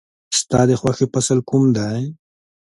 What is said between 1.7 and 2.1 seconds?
دی؟